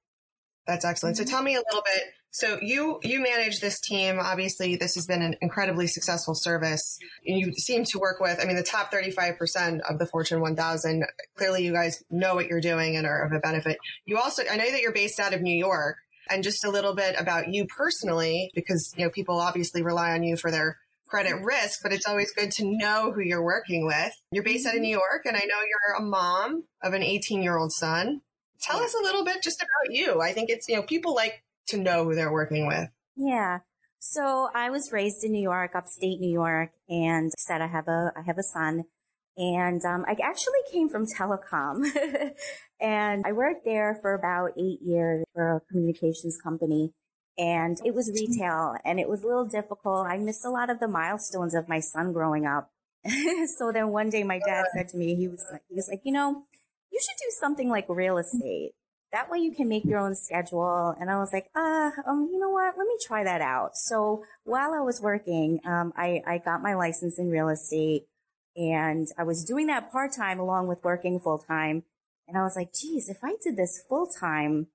That's 0.66 0.84
excellent. 0.84 1.16
Mm-hmm. 1.16 1.26
So 1.26 1.30
tell 1.30 1.42
me 1.42 1.54
a 1.54 1.62
little 1.68 1.82
bit 1.84 2.04
so 2.34 2.58
you 2.62 2.98
you 3.02 3.22
manage 3.22 3.60
this 3.60 3.78
team. 3.78 4.18
Obviously, 4.18 4.76
this 4.76 4.94
has 4.94 5.06
been 5.06 5.20
an 5.20 5.36
incredibly 5.42 5.86
successful 5.86 6.34
service. 6.34 6.98
You 7.22 7.52
seem 7.52 7.84
to 7.84 7.98
work 7.98 8.20
with, 8.20 8.40
I 8.42 8.46
mean, 8.46 8.56
the 8.56 8.62
top 8.62 8.90
35% 8.90 9.80
of 9.80 9.98
the 9.98 10.06
Fortune 10.06 10.40
1000. 10.40 11.04
Clearly, 11.36 11.62
you 11.62 11.72
guys 11.72 12.02
know 12.10 12.34
what 12.34 12.46
you're 12.46 12.62
doing 12.62 12.96
and 12.96 13.06
are 13.06 13.22
of 13.26 13.32
a 13.32 13.38
benefit. 13.38 13.76
You 14.06 14.16
also, 14.16 14.44
I 14.50 14.56
know 14.56 14.70
that 14.70 14.80
you're 14.80 14.94
based 14.94 15.20
out 15.20 15.34
of 15.34 15.42
New 15.42 15.54
York. 15.54 15.98
And 16.30 16.44
just 16.44 16.64
a 16.64 16.70
little 16.70 16.94
bit 16.94 17.16
about 17.18 17.52
you 17.52 17.66
personally, 17.66 18.50
because 18.54 18.94
you 18.96 19.04
know 19.04 19.10
people 19.10 19.38
obviously 19.40 19.82
rely 19.82 20.12
on 20.12 20.22
you 20.22 20.36
for 20.36 20.50
their 20.52 20.78
credit 21.12 21.42
risk, 21.42 21.80
but 21.82 21.92
it's 21.92 22.06
always 22.06 22.32
good 22.32 22.50
to 22.50 22.64
know 22.64 23.12
who 23.12 23.20
you're 23.20 23.44
working 23.44 23.84
with. 23.84 24.12
You're 24.30 24.42
based 24.42 24.66
out 24.66 24.74
of 24.74 24.80
New 24.80 24.88
York, 24.88 25.26
and 25.26 25.36
I 25.36 25.40
know 25.40 25.56
you're 25.60 25.96
a 25.98 26.02
mom 26.02 26.64
of 26.82 26.94
an 26.94 27.02
18 27.02 27.42
year 27.42 27.58
old 27.58 27.70
son. 27.70 28.22
Tell 28.62 28.80
us 28.80 28.94
a 28.94 29.02
little 29.02 29.22
bit 29.22 29.42
just 29.42 29.60
about 29.60 29.94
you. 29.94 30.22
I 30.22 30.32
think 30.32 30.48
it's 30.48 30.68
you 30.68 30.76
know 30.76 30.82
people 30.82 31.14
like 31.14 31.44
to 31.68 31.76
know 31.76 32.04
who 32.04 32.14
they're 32.14 32.32
working 32.32 32.66
with? 32.66 32.88
Yeah. 33.14 33.58
So 33.98 34.48
I 34.54 34.70
was 34.70 34.90
raised 34.90 35.22
in 35.22 35.32
New 35.32 35.42
York, 35.42 35.72
upstate 35.74 36.18
New 36.18 36.32
York, 36.32 36.70
and 36.88 37.30
said 37.38 37.60
I 37.60 37.66
have 37.66 37.88
a 37.88 38.12
I 38.16 38.22
have 38.26 38.38
a 38.38 38.42
son, 38.42 38.84
and 39.36 39.84
um, 39.84 40.06
I 40.08 40.12
actually 40.12 40.62
came 40.72 40.88
from 40.88 41.06
telecom, 41.06 41.84
and 42.80 43.22
I 43.26 43.32
worked 43.32 43.66
there 43.66 43.98
for 44.00 44.14
about 44.14 44.52
eight 44.56 44.80
years 44.80 45.24
for 45.34 45.56
a 45.56 45.60
communications 45.70 46.38
company, 46.42 46.94
and 47.38 47.78
it 47.84 47.94
was 47.94 48.10
retail, 48.14 48.76
and 48.84 49.00
it 49.00 49.08
was 49.08 49.22
a 49.22 49.26
little 49.26 49.46
difficult. 49.46 50.06
I 50.06 50.18
missed 50.18 50.44
a 50.44 50.50
lot 50.50 50.70
of 50.70 50.80
the 50.80 50.88
milestones 50.88 51.54
of 51.54 51.68
my 51.68 51.80
son 51.80 52.12
growing 52.12 52.46
up. 52.46 52.70
so 53.58 53.72
then 53.72 53.88
one 53.88 54.10
day 54.10 54.22
my 54.22 54.38
dad 54.38 54.66
said 54.74 54.88
to 54.90 54.96
me, 54.96 55.16
he 55.16 55.28
was 55.28 55.44
like, 55.50 55.62
he 55.68 55.74
was 55.74 55.88
like, 55.88 56.02
you 56.04 56.12
know, 56.12 56.44
you 56.90 57.00
should 57.00 57.18
do 57.18 57.30
something 57.40 57.68
like 57.68 57.86
real 57.88 58.18
estate 58.18 58.72
that 59.12 59.30
way 59.30 59.38
you 59.38 59.52
can 59.52 59.68
make 59.68 59.84
your 59.84 59.98
own 59.98 60.16
schedule. 60.16 60.94
And 60.98 61.10
I 61.10 61.18
was 61.18 61.32
like, 61.32 61.46
ah, 61.54 61.92
um, 62.06 62.28
you 62.32 62.38
know 62.38 62.48
what? 62.48 62.74
Let 62.76 62.86
me 62.86 62.96
try 63.06 63.22
that 63.24 63.42
out. 63.42 63.76
So 63.76 64.24
while 64.44 64.72
I 64.72 64.80
was 64.80 65.00
working, 65.00 65.60
um, 65.66 65.92
I, 65.96 66.22
I 66.26 66.38
got 66.38 66.62
my 66.62 66.74
license 66.74 67.18
in 67.18 67.30
real 67.30 67.50
estate 67.50 68.06
and 68.56 69.06
I 69.18 69.22
was 69.22 69.44
doing 69.44 69.66
that 69.66 69.92
part 69.92 70.12
time 70.12 70.40
along 70.40 70.66
with 70.66 70.82
working 70.82 71.20
full 71.20 71.38
time. 71.38 71.84
And 72.26 72.38
I 72.38 72.42
was 72.42 72.56
like, 72.56 72.72
geez, 72.72 73.08
if 73.08 73.18
I 73.22 73.36
did 73.44 73.56
this 73.56 73.84
full 73.88 74.08
time, 74.08 74.68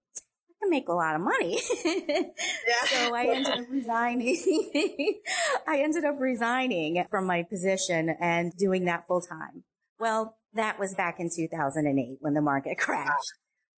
I 0.67 0.69
make 0.69 0.89
a 0.89 0.93
lot 0.93 1.15
of 1.15 1.21
money. 1.21 1.59
yeah. 1.85 2.85
So 2.85 3.15
I 3.15 3.27
ended 3.27 3.53
up 3.53 3.65
resigning. 3.69 4.37
I 5.67 5.79
ended 5.79 6.05
up 6.05 6.15
resigning 6.19 7.05
from 7.09 7.25
my 7.25 7.43
position 7.43 8.15
and 8.19 8.51
doing 8.57 8.85
that 8.85 9.07
full 9.07 9.21
time. 9.21 9.63
Well, 9.99 10.37
that 10.53 10.79
was 10.79 10.93
back 10.95 11.19
in 11.19 11.29
2008 11.33 12.17
when 12.19 12.33
the 12.33 12.41
market 12.41 12.77
crashed. 12.77 13.33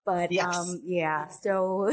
But 0.04 0.32
yes. 0.32 0.56
um, 0.56 0.80
yeah, 0.84 1.28
so 1.28 1.92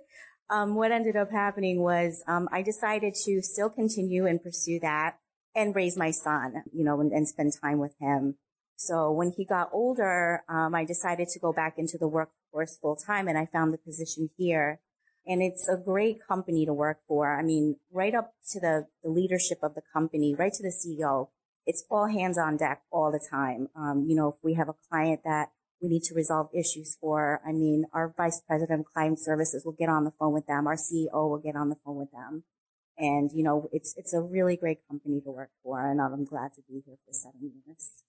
um, 0.50 0.74
what 0.74 0.90
ended 0.90 1.14
up 1.14 1.30
happening 1.30 1.80
was 1.80 2.22
um, 2.26 2.48
I 2.50 2.62
decided 2.62 3.14
to 3.24 3.40
still 3.42 3.70
continue 3.70 4.26
and 4.26 4.42
pursue 4.42 4.80
that 4.80 5.18
and 5.54 5.76
raise 5.76 5.96
my 5.96 6.10
son, 6.10 6.54
you 6.72 6.84
know, 6.84 7.00
and, 7.00 7.12
and 7.12 7.28
spend 7.28 7.52
time 7.62 7.78
with 7.78 7.94
him. 8.00 8.36
So 8.74 9.12
when 9.12 9.32
he 9.36 9.44
got 9.44 9.70
older, 9.72 10.42
um, 10.48 10.74
I 10.74 10.84
decided 10.84 11.28
to 11.28 11.38
go 11.38 11.52
back 11.52 11.74
into 11.76 11.98
the 11.98 12.08
workforce 12.08 12.41
full 12.80 12.96
time 12.96 13.28
and 13.28 13.38
I 13.38 13.46
found 13.46 13.72
the 13.72 13.78
position 13.78 14.30
here. 14.36 14.80
And 15.26 15.40
it's 15.42 15.68
a 15.68 15.76
great 15.76 16.16
company 16.26 16.66
to 16.66 16.72
work 16.72 16.98
for. 17.06 17.38
I 17.38 17.42
mean, 17.42 17.76
right 17.92 18.14
up 18.14 18.34
to 18.50 18.60
the, 18.60 18.86
the 19.04 19.10
leadership 19.10 19.58
of 19.62 19.74
the 19.74 19.82
company, 19.92 20.34
right 20.34 20.52
to 20.52 20.62
the 20.62 20.70
CEO. 20.72 21.28
It's 21.64 21.84
all 21.88 22.08
hands 22.08 22.38
on 22.38 22.56
deck 22.56 22.82
all 22.90 23.12
the 23.12 23.24
time. 23.30 23.68
Um, 23.76 24.04
you 24.08 24.16
know, 24.16 24.30
if 24.30 24.34
we 24.42 24.54
have 24.54 24.68
a 24.68 24.74
client 24.90 25.20
that 25.24 25.50
we 25.80 25.88
need 25.88 26.02
to 26.04 26.14
resolve 26.14 26.48
issues 26.52 26.96
for, 27.00 27.40
I 27.46 27.52
mean, 27.52 27.84
our 27.92 28.12
vice 28.16 28.42
president 28.46 28.80
of 28.80 28.86
client 28.92 29.20
services 29.20 29.64
will 29.64 29.76
get 29.78 29.88
on 29.88 30.02
the 30.04 30.10
phone 30.10 30.32
with 30.32 30.46
them. 30.46 30.66
Our 30.66 30.76
CEO 30.76 31.30
will 31.30 31.42
get 31.42 31.54
on 31.54 31.68
the 31.68 31.76
phone 31.84 31.96
with 31.96 32.10
them. 32.10 32.42
And, 32.98 33.30
you 33.32 33.44
know, 33.44 33.68
it's, 33.72 33.94
it's 33.96 34.12
a 34.12 34.20
really 34.20 34.56
great 34.56 34.78
company 34.88 35.20
to 35.20 35.30
work 35.30 35.50
for. 35.62 35.88
And 35.88 36.00
I'm 36.00 36.24
glad 36.24 36.52
to 36.54 36.62
be 36.68 36.82
here 36.84 36.96
for 37.06 37.12
seven 37.12 37.52
years 37.64 38.02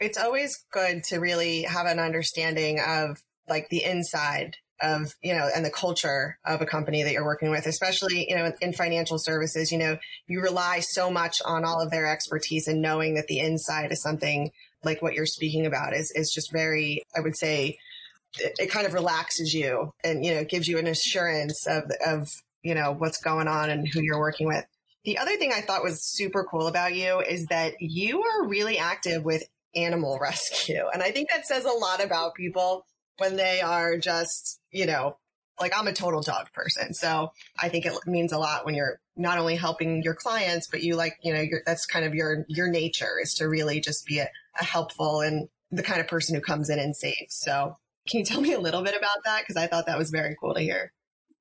it's 0.00 0.18
always 0.18 0.64
good 0.72 1.04
to 1.04 1.18
really 1.18 1.62
have 1.62 1.86
an 1.86 1.98
understanding 1.98 2.80
of 2.86 3.22
like 3.48 3.68
the 3.68 3.84
inside 3.84 4.56
of, 4.82 5.14
you 5.22 5.34
know, 5.34 5.48
and 5.54 5.64
the 5.64 5.70
culture 5.70 6.38
of 6.44 6.60
a 6.60 6.66
company 6.66 7.02
that 7.02 7.12
you're 7.12 7.24
working 7.24 7.50
with, 7.50 7.66
especially, 7.66 8.28
you 8.28 8.36
know, 8.36 8.52
in 8.60 8.72
financial 8.72 9.18
services, 9.18 9.72
you 9.72 9.78
know, 9.78 9.96
you 10.26 10.40
rely 10.40 10.80
so 10.80 11.10
much 11.10 11.40
on 11.44 11.64
all 11.64 11.80
of 11.80 11.90
their 11.90 12.06
expertise 12.06 12.68
and 12.68 12.82
knowing 12.82 13.14
that 13.14 13.26
the 13.26 13.38
inside 13.38 13.90
is 13.90 14.02
something 14.02 14.50
like 14.84 15.00
what 15.00 15.14
you're 15.14 15.26
speaking 15.26 15.66
about 15.66 15.94
is, 15.94 16.12
is 16.14 16.30
just 16.30 16.52
very, 16.52 17.02
I 17.16 17.20
would 17.20 17.36
say, 17.36 17.78
it, 18.38 18.70
kind 18.70 18.86
of 18.86 18.92
relaxes 18.92 19.54
you 19.54 19.92
and, 20.04 20.24
you 20.24 20.34
know, 20.34 20.44
gives 20.44 20.68
you 20.68 20.78
an 20.78 20.86
assurance 20.86 21.66
of, 21.66 21.84
of, 22.04 22.28
you 22.62 22.74
know, 22.74 22.92
what's 22.92 23.18
going 23.18 23.48
on 23.48 23.70
and 23.70 23.88
who 23.88 24.02
you're 24.02 24.20
working 24.20 24.46
with. 24.46 24.64
The 25.04 25.18
other 25.18 25.36
thing 25.36 25.52
I 25.52 25.60
thought 25.60 25.84
was 25.84 26.02
super 26.02 26.44
cool 26.44 26.66
about 26.66 26.94
you 26.94 27.20
is 27.20 27.46
that 27.46 27.74
you 27.78 28.22
are 28.22 28.46
really 28.46 28.76
active 28.76 29.24
with 29.24 29.44
animal 29.74 30.18
rescue. 30.20 30.84
And 30.92 31.02
I 31.02 31.12
think 31.12 31.30
that 31.30 31.46
says 31.46 31.64
a 31.64 31.70
lot 31.70 32.04
about 32.04 32.34
people 32.34 32.84
when 33.18 33.36
they 33.36 33.60
are 33.60 33.96
just, 33.98 34.60
you 34.70 34.86
know, 34.86 35.16
like 35.60 35.72
I'm 35.76 35.86
a 35.86 35.92
total 35.92 36.20
dog 36.20 36.52
person. 36.52 36.92
So 36.94 37.32
I 37.58 37.68
think 37.68 37.86
it 37.86 37.94
means 38.06 38.32
a 38.32 38.38
lot 38.38 38.66
when 38.66 38.74
you're 38.74 39.00
not 39.16 39.38
only 39.38 39.56
helping 39.56 40.02
your 40.02 40.14
clients, 40.14 40.68
but 40.68 40.82
you 40.82 40.96
like, 40.96 41.16
you 41.22 41.32
know, 41.32 41.44
that's 41.64 41.86
kind 41.86 42.04
of 42.04 42.14
your, 42.14 42.44
your 42.48 42.68
nature 42.68 43.18
is 43.22 43.34
to 43.34 43.48
really 43.48 43.80
just 43.80 44.06
be 44.06 44.18
a, 44.18 44.28
a 44.60 44.64
helpful 44.64 45.20
and 45.20 45.48
the 45.70 45.82
kind 45.82 46.00
of 46.00 46.06
person 46.06 46.34
who 46.34 46.40
comes 46.40 46.68
in 46.68 46.78
and 46.78 46.94
saves. 46.94 47.34
So 47.34 47.76
can 48.08 48.20
you 48.20 48.26
tell 48.26 48.40
me 48.40 48.52
a 48.52 48.60
little 48.60 48.82
bit 48.82 48.96
about 48.96 49.24
that? 49.24 49.46
Cause 49.46 49.56
I 49.56 49.66
thought 49.66 49.86
that 49.86 49.98
was 49.98 50.10
very 50.10 50.36
cool 50.38 50.54
to 50.54 50.60
hear. 50.60 50.92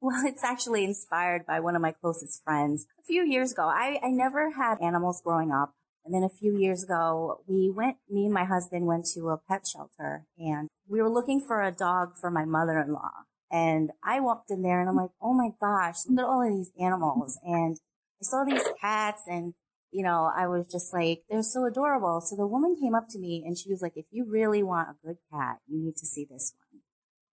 Well, 0.02 0.26
it's 0.26 0.44
actually 0.44 0.84
inspired 0.84 1.46
by 1.46 1.60
one 1.60 1.76
of 1.76 1.82
my 1.82 1.92
closest 1.92 2.44
friends. 2.44 2.86
A 3.00 3.04
few 3.04 3.24
years 3.24 3.52
ago, 3.52 3.64
I, 3.64 4.00
I 4.04 4.10
never 4.10 4.52
had 4.52 4.80
animals 4.82 5.22
growing 5.22 5.52
up. 5.52 5.74
And 6.06 6.14
then 6.14 6.24
a 6.24 6.30
few 6.30 6.56
years 6.56 6.84
ago, 6.84 7.42
we 7.48 7.72
went, 7.76 7.98
me 8.10 8.26
and 8.26 8.34
my 8.34 8.46
husband 8.46 8.86
went 8.86 9.08
to 9.16 9.30
a 9.30 9.38
pet 9.38 9.66
shelter 9.66 10.26
and 10.38 10.70
we 10.88 11.02
were 11.02 11.10
looking 11.10 11.42
for 11.42 11.64
a 11.64 11.72
dog 11.72 12.16
for 12.22 12.30
my 12.30 12.46
mother-in-law. 12.46 13.12
And 13.52 13.92
I 14.04 14.20
walked 14.20 14.52
in 14.52 14.62
there 14.62 14.80
and 14.80 14.88
I'm 14.88 14.96
like, 14.96 15.10
oh 15.20 15.34
my 15.34 15.50
gosh, 15.60 16.06
look 16.08 16.20
at 16.20 16.30
all 16.30 16.44
of 16.44 16.56
these 16.56 16.72
animals. 16.80 17.40
And 17.44 17.78
I 18.22 18.24
saw 18.24 18.44
these 18.44 18.62
cats 18.80 19.24
and, 19.26 19.56
you 19.92 20.04
know, 20.04 20.30
I 20.36 20.48
was 20.48 20.68
just 20.72 20.94
like, 20.94 21.24
they're 21.28 21.42
so 21.42 21.66
adorable. 21.66 22.22
So 22.22 22.36
the 22.36 22.46
woman 22.46 22.76
came 22.80 22.94
up 22.94 23.08
to 23.10 23.20
me 23.20 23.44
and 23.46 23.58
she 23.58 23.70
was 23.70 23.82
like, 23.82 23.94
if 23.96 24.06
you 24.12 24.26
really 24.30 24.62
want 24.62 24.90
a 24.90 25.08
good 25.08 25.18
cat, 25.32 25.58
you 25.68 25.84
need 25.84 25.96
to 25.98 26.06
see 26.06 26.28
this 26.30 26.54
one. 26.70 26.82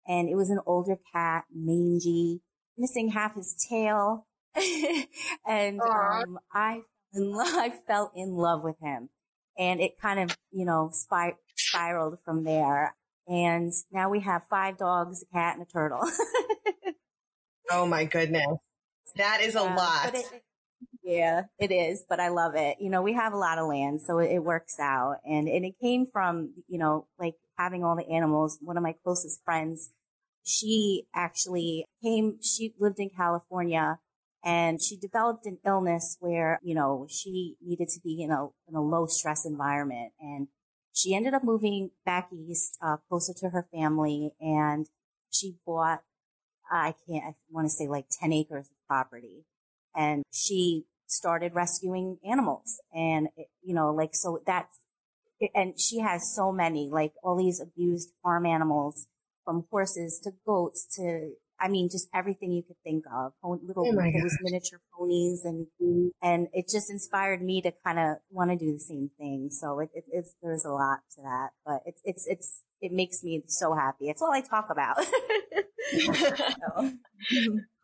And 0.06 0.30
it 0.30 0.34
was 0.34 0.48
an 0.48 0.60
older 0.64 0.96
cat, 1.12 1.44
mangy, 1.54 2.40
missing 2.78 3.10
half 3.10 3.34
his 3.34 3.54
tail. 3.68 4.26
and 5.46 5.80
um, 5.80 6.38
I 6.52 6.82
in 7.12 7.32
love, 7.32 7.48
I 7.54 7.70
fell 7.86 8.12
in 8.14 8.34
love 8.34 8.62
with 8.62 8.76
him 8.80 9.08
and 9.58 9.80
it 9.80 10.00
kind 10.00 10.20
of, 10.20 10.36
you 10.50 10.64
know, 10.64 10.90
spir- 10.92 11.38
spiraled 11.56 12.18
from 12.24 12.44
there. 12.44 12.94
And 13.28 13.72
now 13.92 14.10
we 14.10 14.20
have 14.20 14.42
five 14.50 14.78
dogs, 14.78 15.22
a 15.22 15.32
cat 15.32 15.56
and 15.56 15.66
a 15.66 15.70
turtle. 15.70 16.00
oh 17.70 17.86
my 17.86 18.04
goodness. 18.04 18.58
That 19.16 19.40
is 19.42 19.54
a 19.54 19.62
lot. 19.62 20.14
It, 20.14 20.24
yeah, 21.02 21.42
it 21.58 21.70
is, 21.70 22.04
but 22.08 22.18
I 22.20 22.28
love 22.28 22.54
it. 22.54 22.78
You 22.80 22.90
know, 22.90 23.02
we 23.02 23.12
have 23.12 23.32
a 23.32 23.36
lot 23.36 23.58
of 23.58 23.68
land, 23.68 24.00
so 24.00 24.18
it, 24.18 24.30
it 24.32 24.44
works 24.44 24.78
out. 24.80 25.16
And, 25.24 25.48
and 25.48 25.64
it 25.64 25.74
came 25.80 26.06
from, 26.06 26.54
you 26.68 26.78
know, 26.78 27.06
like 27.18 27.34
having 27.58 27.84
all 27.84 27.96
the 27.96 28.08
animals. 28.08 28.58
One 28.60 28.76
of 28.76 28.82
my 28.82 28.94
closest 29.04 29.44
friends, 29.44 29.90
she 30.44 31.04
actually 31.14 31.86
came, 32.02 32.38
she 32.42 32.74
lived 32.78 32.98
in 32.98 33.10
California 33.10 33.98
and 34.44 34.82
she 34.82 34.96
developed 34.96 35.46
an 35.46 35.58
illness 35.64 36.16
where, 36.20 36.58
you 36.62 36.74
know, 36.74 37.06
she 37.08 37.56
needed 37.60 37.88
to 37.90 38.00
be 38.00 38.22
in 38.22 38.30
a, 38.30 38.48
in 38.68 38.74
a 38.74 38.82
low 38.82 39.06
stress 39.06 39.46
environment. 39.46 40.12
And 40.20 40.48
she 40.92 41.14
ended 41.14 41.34
up 41.34 41.44
moving 41.44 41.90
back 42.04 42.28
east, 42.32 42.76
uh, 42.82 42.96
closer 43.08 43.32
to 43.34 43.50
her 43.50 43.68
family. 43.72 44.32
And 44.40 44.86
she 45.30 45.56
bought, 45.64 46.02
I 46.70 46.94
can't, 47.06 47.24
I 47.24 47.34
want 47.50 47.66
to 47.66 47.70
say 47.70 47.86
like 47.86 48.06
10 48.20 48.32
acres 48.32 48.66
of 48.66 48.86
property. 48.88 49.44
And 49.94 50.24
she 50.32 50.86
started 51.06 51.54
rescuing 51.54 52.18
animals. 52.28 52.80
And, 52.92 53.28
it, 53.36 53.46
you 53.62 53.74
know, 53.74 53.92
like, 53.92 54.14
so 54.14 54.42
that's, 54.44 54.80
and 55.54 55.78
she 55.78 56.00
has 56.00 56.34
so 56.34 56.50
many, 56.50 56.88
like 56.90 57.12
all 57.22 57.36
these 57.36 57.60
abused 57.60 58.10
farm 58.22 58.46
animals 58.46 59.06
from 59.44 59.66
horses 59.70 60.20
to 60.24 60.32
goats 60.46 60.84
to 60.96 61.32
I 61.62 61.68
mean, 61.68 61.88
just 61.88 62.08
everything 62.12 62.50
you 62.50 62.62
could 62.62 62.76
think 62.82 63.04
of, 63.06 63.32
little 63.44 63.86
oh 63.86 63.92
those 63.92 64.36
miniature 64.42 64.80
ponies, 64.98 65.44
and 65.44 65.68
and 66.20 66.48
it 66.52 66.68
just 66.68 66.90
inspired 66.90 67.40
me 67.40 67.62
to 67.62 67.72
kind 67.86 68.00
of 68.00 68.16
want 68.30 68.50
to 68.50 68.56
do 68.56 68.72
the 68.72 68.80
same 68.80 69.10
thing. 69.16 69.48
So 69.50 69.78
it, 69.78 69.90
it, 69.94 70.04
it's 70.10 70.34
there's 70.42 70.64
a 70.64 70.70
lot 70.70 70.98
to 71.16 71.22
that, 71.22 71.50
but 71.64 71.82
it's 71.86 72.00
it's 72.04 72.26
it's 72.26 72.62
it 72.80 72.90
makes 72.92 73.22
me 73.22 73.42
so 73.46 73.74
happy. 73.74 74.10
It's 74.10 74.20
all 74.20 74.32
I 74.32 74.40
talk 74.40 74.68
about. 74.70 74.96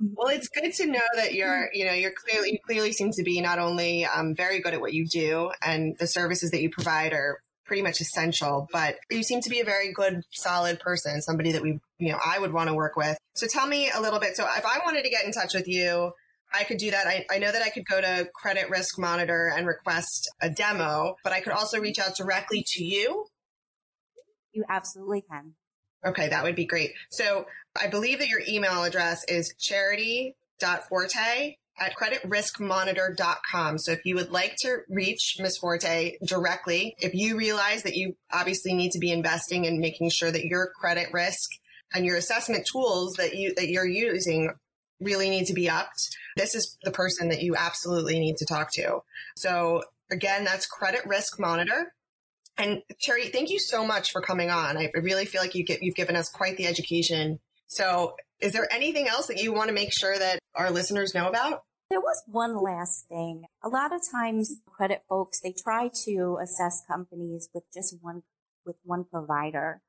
well, 0.00 0.28
it's 0.28 0.48
good 0.48 0.72
to 0.74 0.86
know 0.86 1.06
that 1.14 1.34
you're, 1.34 1.70
you 1.72 1.84
know, 1.84 1.92
you're 1.92 2.12
clearly, 2.12 2.52
you 2.52 2.58
clearly 2.66 2.92
seem 2.92 3.12
to 3.12 3.22
be 3.22 3.40
not 3.40 3.60
only 3.60 4.04
um, 4.04 4.34
very 4.34 4.60
good 4.60 4.74
at 4.74 4.80
what 4.80 4.92
you 4.92 5.06
do 5.06 5.52
and 5.62 5.96
the 5.98 6.06
services 6.08 6.50
that 6.50 6.62
you 6.62 6.70
provide 6.70 7.12
are 7.12 7.38
pretty 7.68 7.82
much 7.82 8.00
essential, 8.00 8.66
but 8.72 8.96
you 9.10 9.22
seem 9.22 9.40
to 9.42 9.50
be 9.50 9.60
a 9.60 9.64
very 9.64 9.92
good, 9.92 10.22
solid 10.32 10.80
person, 10.80 11.22
somebody 11.22 11.52
that 11.52 11.62
we, 11.62 11.78
you 11.98 12.10
know, 12.10 12.18
I 12.24 12.40
would 12.40 12.52
want 12.52 12.68
to 12.68 12.74
work 12.74 12.96
with. 12.96 13.16
So 13.34 13.46
tell 13.46 13.68
me 13.68 13.90
a 13.94 14.00
little 14.00 14.18
bit. 14.18 14.34
So 14.34 14.44
if 14.56 14.66
I 14.66 14.80
wanted 14.84 15.04
to 15.04 15.10
get 15.10 15.24
in 15.24 15.30
touch 15.30 15.54
with 15.54 15.68
you, 15.68 16.10
I 16.52 16.64
could 16.64 16.78
do 16.78 16.90
that. 16.90 17.06
I, 17.06 17.26
I 17.30 17.38
know 17.38 17.52
that 17.52 17.62
I 17.62 17.68
could 17.68 17.84
go 17.84 18.00
to 18.00 18.28
Credit 18.34 18.68
Risk 18.70 18.98
Monitor 18.98 19.52
and 19.54 19.66
request 19.66 20.28
a 20.40 20.48
demo, 20.48 21.16
but 21.22 21.32
I 21.32 21.40
could 21.40 21.52
also 21.52 21.78
reach 21.78 21.98
out 21.98 22.16
directly 22.16 22.64
to 22.68 22.82
you. 22.82 23.26
You 24.52 24.64
absolutely 24.68 25.22
can. 25.30 25.52
Okay, 26.06 26.28
that 26.28 26.42
would 26.44 26.56
be 26.56 26.64
great. 26.64 26.92
So 27.10 27.46
I 27.80 27.88
believe 27.88 28.18
that 28.20 28.28
your 28.28 28.40
email 28.48 28.82
address 28.82 29.24
is 29.28 29.54
charity.forte 29.58 31.56
at 31.80 31.94
creditriskmonitor.com. 31.96 33.78
So 33.78 33.92
if 33.92 34.04
you 34.04 34.14
would 34.16 34.30
like 34.30 34.56
to 34.60 34.78
reach 34.88 35.36
Ms. 35.38 35.58
Forte 35.58 36.16
directly, 36.24 36.96
if 36.98 37.14
you 37.14 37.36
realize 37.36 37.82
that 37.84 37.96
you 37.96 38.16
obviously 38.32 38.74
need 38.74 38.92
to 38.92 38.98
be 38.98 39.12
investing 39.12 39.66
and 39.66 39.78
making 39.78 40.10
sure 40.10 40.30
that 40.30 40.44
your 40.44 40.70
credit 40.78 41.08
risk 41.12 41.50
and 41.94 42.04
your 42.04 42.16
assessment 42.16 42.66
tools 42.70 43.14
that 43.14 43.34
you 43.34 43.54
that 43.54 43.68
you're 43.68 43.86
using 43.86 44.50
really 45.00 45.30
need 45.30 45.46
to 45.46 45.54
be 45.54 45.70
upped, 45.70 46.16
this 46.36 46.54
is 46.54 46.76
the 46.82 46.90
person 46.90 47.28
that 47.28 47.42
you 47.42 47.54
absolutely 47.56 48.18
need 48.18 48.36
to 48.38 48.46
talk 48.46 48.72
to. 48.72 49.00
So 49.36 49.82
again, 50.10 50.44
that's 50.44 50.66
Credit 50.66 51.06
Risk 51.06 51.38
Monitor. 51.38 51.92
And 52.56 52.82
Terry, 53.00 53.28
thank 53.28 53.50
you 53.50 53.60
so 53.60 53.86
much 53.86 54.10
for 54.10 54.20
coming 54.20 54.50
on. 54.50 54.76
I 54.76 54.90
really 54.94 55.24
feel 55.24 55.40
like 55.40 55.54
you 55.54 55.64
get, 55.64 55.82
you've 55.82 55.94
given 55.94 56.16
us 56.16 56.28
quite 56.28 56.56
the 56.56 56.66
education. 56.66 57.38
So 57.68 58.16
is 58.40 58.52
there 58.52 58.66
anything 58.72 59.06
else 59.06 59.28
that 59.28 59.40
you 59.40 59.52
want 59.52 59.68
to 59.68 59.74
make 59.74 59.92
sure 59.92 60.18
that 60.18 60.40
our 60.54 60.70
listeners 60.70 61.14
know 61.14 61.28
about? 61.28 61.62
There 61.90 62.00
was 62.00 62.22
one 62.26 62.62
last 62.62 63.08
thing. 63.08 63.46
A 63.64 63.68
lot 63.68 63.94
of 63.94 64.02
times 64.10 64.60
credit 64.66 65.02
folks, 65.08 65.40
they 65.40 65.52
try 65.52 65.88
to 66.04 66.38
assess 66.42 66.84
companies 66.86 67.48
with 67.54 67.64
just 67.72 67.96
one, 68.02 68.24
with 68.66 68.76
one 68.84 69.04
provider. 69.04 69.80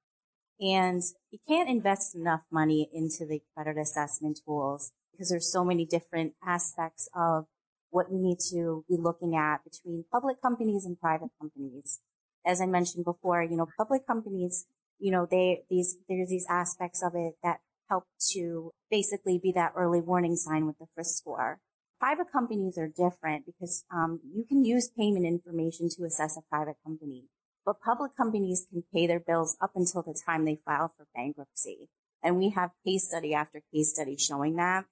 And 0.62 1.04
you 1.30 1.40
can't 1.46 1.70
invest 1.70 2.16
enough 2.16 2.44
money 2.50 2.90
into 2.94 3.26
the 3.26 3.42
credit 3.54 3.78
assessment 3.78 4.40
tools 4.46 4.94
because 5.12 5.30
there's 5.30 5.52
so 5.52 5.66
many 5.66 5.86
different 5.86 6.36
aspects 6.46 7.10
of 7.14 7.48
what 7.90 8.10
you 8.10 8.18
need 8.18 8.40
to 8.52 8.86
be 8.88 8.96
looking 8.98 9.36
at 9.36 9.66
between 9.66 10.06
public 10.10 10.42
companies 10.42 10.86
and 10.86 10.98
private 11.00 11.32
companies. 11.42 12.00
As 12.46 12.62
I 12.62 12.66
mentioned 12.66 13.04
before, 13.04 13.44
you 13.44 13.58
know, 13.58 13.68
public 13.78 14.08
companies, 14.08 14.68
you 15.00 15.12
know, 15.12 15.28
they, 15.30 15.64
these, 15.70 15.98
there's 16.08 16.30
these 16.30 16.48
aspects 16.50 17.04
of 17.04 17.14
it 17.16 17.34
that 17.44 17.60
help 17.90 18.06
to 18.32 18.72
basically 18.90 19.38
be 19.42 19.52
that 19.52 19.74
early 19.76 20.00
warning 20.00 20.38
sign 20.38 20.66
with 20.66 20.78
the 20.78 20.86
frisk 20.96 21.18
score. 21.18 21.60
Private 22.00 22.32
companies 22.32 22.78
are 22.78 22.88
different 22.88 23.46
because 23.46 23.84
um, 23.94 24.22
you 24.34 24.46
can 24.48 24.64
use 24.64 24.90
payment 24.98 25.26
information 25.26 25.90
to 25.98 26.06
assess 26.06 26.38
a 26.38 26.42
private 26.50 26.78
company, 26.86 27.26
but 27.66 27.82
public 27.82 28.16
companies 28.16 28.66
can 28.72 28.84
pay 28.94 29.06
their 29.06 29.20
bills 29.20 29.58
up 29.62 29.72
until 29.76 30.02
the 30.02 30.18
time 30.26 30.46
they 30.46 30.60
file 30.66 30.94
for 30.96 31.08
bankruptcy. 31.14 31.90
And 32.24 32.38
we 32.38 32.50
have 32.52 32.72
case 32.86 33.08
study 33.08 33.34
after 33.34 33.62
case 33.74 33.94
study 33.94 34.16
showing 34.18 34.56
that. 34.56 34.86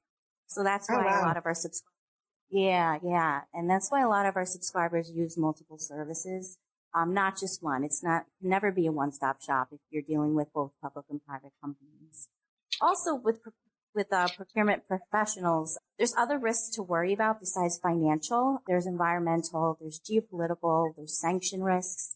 So 0.48 0.64
that's 0.64 0.90
oh, 0.90 0.96
why 0.96 1.04
oh, 1.04 1.06
wow. 1.06 1.22
a 1.22 1.28
lot 1.28 1.38
of 1.38 1.46
our 1.46 1.54
subscribers, 1.54 1.94
yeah, 2.50 2.98
yeah. 3.04 3.42
And 3.54 3.70
that's 3.70 3.90
why 3.90 4.02
a 4.02 4.10
lot 4.10 4.26
of 4.26 4.36
our 4.36 4.46
subscribers 4.46 5.12
use 5.14 5.38
multiple 5.38 5.78
services. 5.78 6.58
Um, 6.94 7.14
not 7.14 7.38
just 7.38 7.62
one. 7.62 7.84
It's 7.84 8.04
not, 8.04 8.24
can 8.40 8.50
never 8.50 8.72
be 8.72 8.88
a 8.88 8.92
one-stop 8.92 9.42
shop 9.42 9.70
if 9.72 9.80
you're 9.90 10.02
dealing 10.02 10.36
with 10.36 10.48
both 10.54 10.72
public 10.82 11.06
and 11.10 11.24
private 11.26 11.52
companies. 11.62 12.30
Also 12.82 13.16
with, 13.16 13.40
with, 13.96 14.12
uh, 14.12 14.28
procurement 14.36 14.84
professionals, 14.86 15.78
there's 15.98 16.14
other 16.16 16.38
risks 16.38 16.70
to 16.76 16.84
worry 16.84 17.14
about 17.14 17.40
besides 17.40 17.80
financial. 17.82 18.60
There's 18.68 18.86
environmental, 18.86 19.78
there's 19.80 20.00
geopolitical, 20.00 20.94
there's 20.96 21.20
sanction 21.20 21.62
risks. 21.62 22.16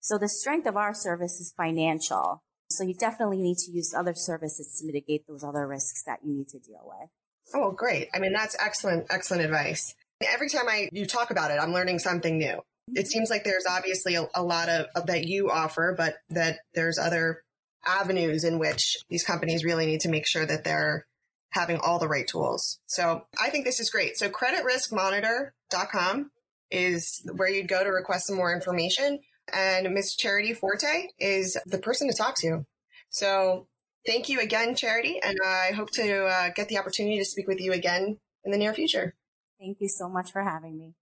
So 0.00 0.18
the 0.18 0.28
strength 0.28 0.66
of 0.66 0.76
our 0.76 0.94
service 0.94 1.40
is 1.40 1.54
financial. 1.56 2.42
So 2.70 2.84
you 2.84 2.94
definitely 2.94 3.38
need 3.38 3.58
to 3.58 3.70
use 3.70 3.94
other 3.94 4.14
services 4.14 4.78
to 4.78 4.86
mitigate 4.86 5.26
those 5.28 5.44
other 5.44 5.66
risks 5.66 6.02
that 6.04 6.20
you 6.24 6.34
need 6.34 6.48
to 6.48 6.58
deal 6.58 6.82
with. 6.84 7.08
Oh, 7.54 7.70
great. 7.70 8.08
I 8.14 8.18
mean, 8.18 8.32
that's 8.32 8.56
excellent, 8.58 9.06
excellent 9.10 9.44
advice. 9.44 9.94
Every 10.26 10.48
time 10.48 10.68
I, 10.68 10.88
you 10.92 11.06
talk 11.06 11.30
about 11.30 11.50
it, 11.50 11.58
I'm 11.60 11.72
learning 11.72 11.98
something 11.98 12.38
new. 12.38 12.60
It 12.94 13.06
seems 13.08 13.30
like 13.30 13.44
there's 13.44 13.66
obviously 13.68 14.16
a, 14.16 14.26
a 14.34 14.42
lot 14.42 14.68
of, 14.68 14.86
of 14.94 15.06
that 15.06 15.24
you 15.24 15.50
offer, 15.50 15.94
but 15.96 16.16
that 16.30 16.58
there's 16.74 16.98
other 16.98 17.42
avenues 17.86 18.44
in 18.44 18.58
which 18.58 18.96
these 19.08 19.24
companies 19.24 19.64
really 19.64 19.86
need 19.86 20.00
to 20.00 20.08
make 20.08 20.26
sure 20.26 20.46
that 20.46 20.64
they're 20.64 21.06
having 21.52 21.78
all 21.78 21.98
the 21.98 22.08
right 22.08 22.26
tools. 22.26 22.80
So 22.86 23.26
I 23.40 23.50
think 23.50 23.64
this 23.64 23.80
is 23.80 23.90
great. 23.90 24.16
So 24.16 24.28
creditriskmonitor.com 24.28 26.30
is 26.70 27.22
where 27.36 27.48
you'd 27.48 27.68
go 27.68 27.84
to 27.84 27.90
request 27.90 28.26
some 28.26 28.36
more 28.36 28.52
information. 28.52 29.20
And 29.52 29.92
Miss 29.92 30.16
Charity 30.16 30.54
Forte 30.54 31.08
is 31.18 31.58
the 31.66 31.78
person 31.78 32.08
to 32.08 32.16
talk 32.16 32.36
to. 32.40 32.64
So 33.10 33.66
thank 34.06 34.28
you 34.28 34.40
again, 34.40 34.74
Charity. 34.74 35.20
And 35.22 35.38
I 35.44 35.72
hope 35.72 35.90
to 35.92 36.26
uh, 36.26 36.50
get 36.54 36.68
the 36.68 36.78
opportunity 36.78 37.18
to 37.18 37.24
speak 37.24 37.48
with 37.48 37.60
you 37.60 37.72
again 37.72 38.18
in 38.44 38.52
the 38.52 38.58
near 38.58 38.72
future. 38.72 39.14
Thank 39.60 39.78
you 39.80 39.88
so 39.88 40.08
much 40.08 40.32
for 40.32 40.42
having 40.42 40.78
me. 40.78 40.94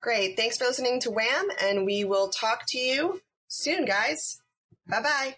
Great. 0.00 0.36
Thanks 0.36 0.56
for 0.56 0.64
listening 0.64 0.98
to 1.00 1.10
WHAM, 1.10 1.48
and 1.62 1.84
we 1.84 2.04
will 2.04 2.30
talk 2.30 2.62
to 2.68 2.78
you 2.78 3.20
soon, 3.48 3.84
guys. 3.84 4.40
Bye 4.88 5.02
bye. 5.02 5.36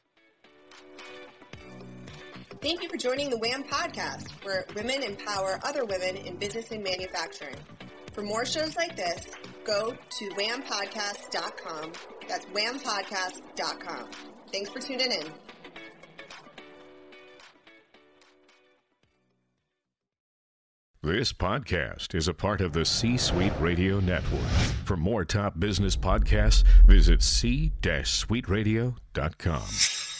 Thank 2.62 2.80
you 2.80 2.88
for 2.88 2.96
joining 2.96 3.28
the 3.28 3.36
WHAM 3.38 3.64
podcast, 3.64 4.30
where 4.44 4.64
women 4.76 5.02
empower 5.02 5.58
other 5.64 5.84
women 5.84 6.16
in 6.16 6.36
business 6.36 6.70
and 6.70 6.84
manufacturing. 6.84 7.56
For 8.12 8.22
more 8.22 8.44
shows 8.44 8.76
like 8.76 8.94
this, 8.94 9.32
go 9.64 9.96
to 10.18 10.28
whampodcast.com. 10.30 11.92
That's 12.28 12.44
whampodcast.com. 12.46 14.10
Thanks 14.52 14.70
for 14.70 14.78
tuning 14.78 15.10
in. 15.10 15.26
This 21.02 21.32
podcast 21.32 22.14
is 22.14 22.28
a 22.28 22.34
part 22.34 22.60
of 22.60 22.72
the 22.72 22.84
C 22.84 23.16
Suite 23.16 23.52
Radio 23.58 23.98
Network. 23.98 24.48
For 24.84 24.96
more 24.96 25.24
top 25.24 25.58
business 25.58 25.96
podcasts, 25.96 26.62
visit 26.86 27.22
c-suiteradio.com. 27.22 30.11